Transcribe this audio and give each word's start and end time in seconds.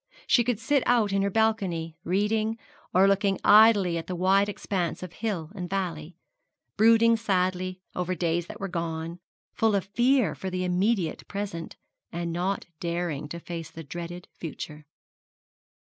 She 0.25 0.43
could 0.43 0.59
sit 0.59 0.81
out 0.87 1.13
in 1.13 1.21
her 1.21 1.29
balcony, 1.29 1.95
reading, 2.03 2.57
or 2.91 3.07
looking 3.07 3.37
idly 3.43 3.99
at 3.99 4.07
the 4.07 4.15
wide 4.15 4.49
expanse 4.49 5.03
of 5.03 5.13
hill 5.13 5.51
and 5.53 5.69
valley, 5.69 6.15
brooding 6.75 7.15
sadly 7.15 7.81
over 7.95 8.15
days 8.15 8.47
that 8.47 8.59
were 8.59 8.67
gone, 8.67 9.19
full 9.53 9.75
of 9.75 9.85
fear 9.85 10.33
for 10.33 10.49
the 10.49 10.63
immediate 10.63 11.27
present, 11.27 11.75
and 12.11 12.33
not 12.33 12.65
daring 12.79 13.29
to 13.29 13.39
face 13.39 13.69
the 13.69 13.83
dreaded 13.83 14.27
future. 14.33 14.87